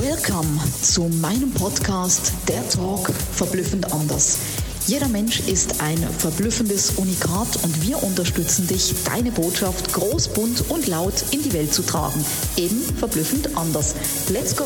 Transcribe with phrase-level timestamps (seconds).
[0.00, 4.38] Welcome zu meinem Podcast Der Talk verblüffend anders.
[4.86, 10.86] Jeder Mensch ist ein verblüffendes Unikat und wir unterstützen dich, deine Botschaft groß, bunt und
[10.86, 12.24] laut in die Welt zu tragen.
[12.56, 13.94] Eben verblüffend anders.
[14.30, 14.64] Let's go!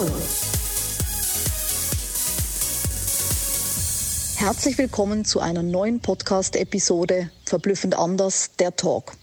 [4.36, 9.14] Herzlich willkommen zu einer neuen Podcast-Episode Verblüffend anders, der Talk.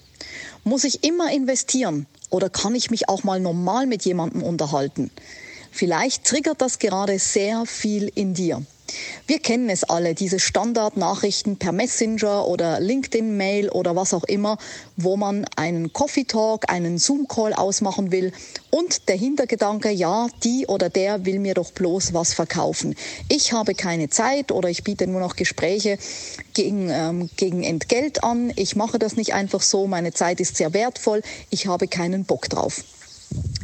[0.66, 5.10] Muss ich immer investieren oder kann ich mich auch mal normal mit jemandem unterhalten?
[5.76, 8.62] Vielleicht triggert das gerade sehr viel in dir.
[9.26, 14.60] Wir kennen es alle, diese Standardnachrichten per Messenger oder LinkedIn-Mail oder was auch immer,
[14.98, 18.34] wo man einen Coffee Talk, einen Zoom-Call ausmachen will
[18.70, 22.94] und der Hintergedanke, ja, die oder der will mir doch bloß was verkaufen.
[23.28, 25.98] Ich habe keine Zeit oder ich biete nur noch Gespräche
[26.54, 28.54] gegen, ähm, gegen Entgelt an.
[28.58, 32.48] Ich mache das nicht einfach so, meine Zeit ist sehr wertvoll, ich habe keinen Bock
[32.48, 32.84] drauf.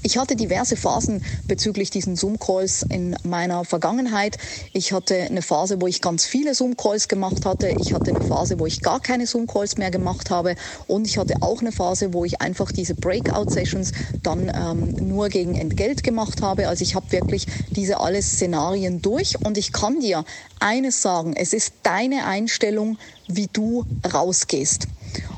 [0.01, 4.37] Ich hatte diverse Phasen bezüglich diesen Zoom-Calls in meiner Vergangenheit.
[4.73, 7.75] Ich hatte eine Phase, wo ich ganz viele Zoom-Calls gemacht hatte.
[7.79, 10.55] Ich hatte eine Phase, wo ich gar keine Zoom-Calls mehr gemacht habe.
[10.87, 13.91] Und ich hatte auch eine Phase, wo ich einfach diese Breakout-Sessions
[14.23, 16.67] dann ähm, nur gegen Entgelt gemacht habe.
[16.67, 19.35] Also ich habe wirklich diese alle Szenarien durch.
[19.43, 20.23] Und ich kann dir
[20.59, 24.87] eines sagen, es ist deine Einstellung, wie du rausgehst.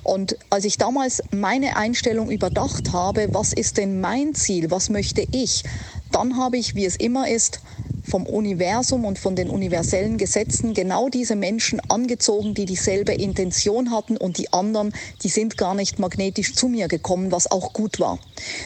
[0.03, 5.27] Und als ich damals meine Einstellung überdacht habe, was ist denn mein Ziel, was möchte
[5.31, 5.63] ich,
[6.11, 7.61] dann habe ich, wie es immer ist,
[8.03, 14.17] vom Universum und von den universellen Gesetzen genau diese Menschen angezogen, die dieselbe Intention hatten
[14.17, 14.91] und die anderen,
[15.23, 18.19] die sind gar nicht magnetisch zu mir gekommen, was auch gut war.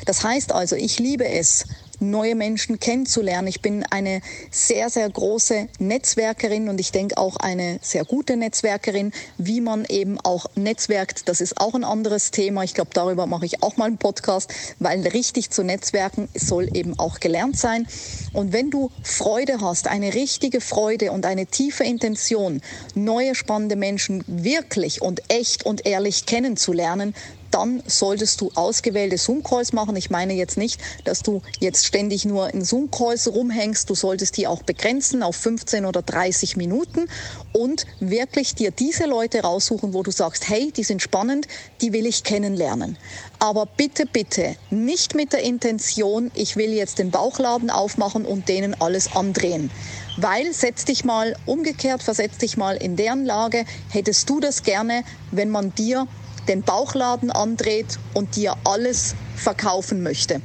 [0.05, 1.65] Das heißt also, ich liebe es,
[1.99, 3.47] neue Menschen kennenzulernen.
[3.47, 9.11] Ich bin eine sehr, sehr große Netzwerkerin und ich denke auch eine sehr gute Netzwerkerin.
[9.37, 12.63] Wie man eben auch netzwerkt, das ist auch ein anderes Thema.
[12.63, 16.97] Ich glaube, darüber mache ich auch mal einen Podcast, weil richtig zu netzwerken soll eben
[16.99, 17.87] auch gelernt sein.
[18.33, 22.61] Und wenn du Freude hast, eine richtige Freude und eine tiefe Intention,
[22.93, 27.13] neue spannende Menschen wirklich und echt und ehrlich kennenzulernen,
[27.55, 29.95] dann solltest du ausgewählte Zoom-Calls machen.
[29.95, 33.89] Ich meine jetzt nicht, dass du jetzt ständig nur in Zoom-Calls rumhängst.
[33.89, 37.07] Du solltest die auch begrenzen auf 15 oder 30 Minuten
[37.53, 41.47] und wirklich dir diese Leute raussuchen, wo du sagst, hey, die sind spannend,
[41.79, 42.97] die will ich kennenlernen.
[43.39, 48.75] Aber bitte, bitte nicht mit der Intention, ich will jetzt den Bauchladen aufmachen und denen
[48.81, 49.71] alles andrehen.
[50.17, 55.03] Weil, setz dich mal umgekehrt, versetz dich mal in deren Lage, hättest du das gerne,
[55.31, 56.05] wenn man dir
[56.47, 60.41] den Bauchladen andreht und dir alles verkaufen möchte.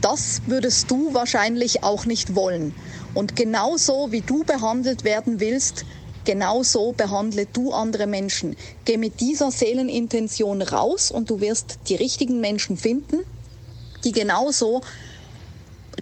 [0.00, 2.74] Das würdest du wahrscheinlich auch nicht wollen.
[3.14, 5.84] Und genauso wie du behandelt werden willst,
[6.24, 8.56] genauso behandle du andere Menschen.
[8.84, 13.18] Geh mit dieser Seelenintention raus und du wirst die richtigen Menschen finden,
[14.04, 14.80] die genauso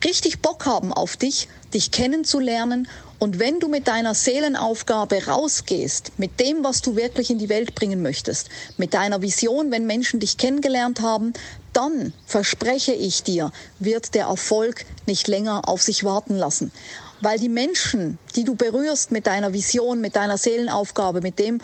[0.04, 6.38] richtig Bock haben auf dich, dich kennenzulernen und wenn du mit deiner Seelenaufgabe rausgehst, mit
[6.38, 10.36] dem, was du wirklich in die Welt bringen möchtest, mit deiner Vision, wenn Menschen dich
[10.36, 11.32] kennengelernt haben,
[11.72, 16.70] dann verspreche ich dir, wird der Erfolg nicht länger auf sich warten lassen.
[17.20, 21.60] Weil die Menschen, die du berührst mit deiner Vision, mit deiner Seelenaufgabe, mit dem,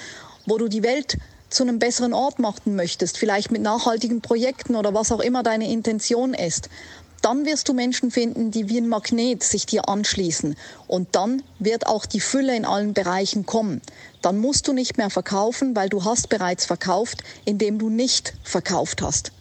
[0.47, 1.19] wo du die Welt
[1.51, 5.71] zu einem besseren Ort machen möchtest, vielleicht mit nachhaltigen Projekten oder was auch immer deine
[5.71, 6.69] Intention ist,
[7.25, 10.57] dann wirst du Menschen finden, die wie ein Magnet sich dir anschließen.
[10.87, 13.81] Und dann wird auch die Fülle in allen Bereichen kommen.
[14.21, 19.01] Dann musst du nicht mehr verkaufen, weil du hast bereits verkauft, indem du nicht verkauft
[19.01, 19.33] hast.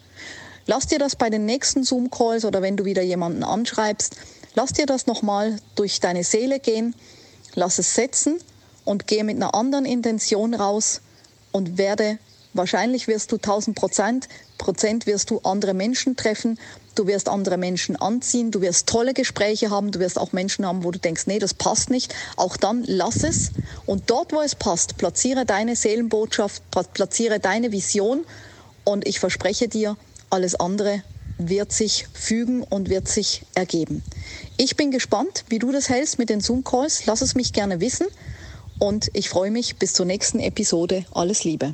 [0.65, 4.15] Lass dir das bei den nächsten Zoom-Calls oder wenn du wieder jemanden anschreibst,
[4.55, 6.95] lass dir das nochmal durch deine Seele gehen,
[7.53, 8.39] lass es setzen
[8.85, 11.01] und gehe mit einer anderen Intention raus
[11.51, 12.17] und werde
[12.53, 14.27] Wahrscheinlich wirst du 1000 Prozent,
[14.57, 16.59] Prozent wirst du andere Menschen treffen,
[16.95, 20.83] du wirst andere Menschen anziehen, du wirst tolle Gespräche haben, du wirst auch Menschen haben,
[20.83, 22.13] wo du denkst, nee, das passt nicht.
[22.37, 23.51] Auch dann lass es
[23.85, 26.61] und dort, wo es passt, platziere deine Seelenbotschaft,
[26.93, 28.25] platziere deine Vision
[28.83, 29.97] und ich verspreche dir,
[30.29, 31.03] alles andere
[31.37, 34.03] wird sich fügen und wird sich ergeben.
[34.57, 37.05] Ich bin gespannt, wie du das hältst mit den Zoom-Calls.
[37.05, 38.07] Lass es mich gerne wissen
[38.79, 41.05] und ich freue mich bis zur nächsten Episode.
[41.11, 41.73] Alles Liebe.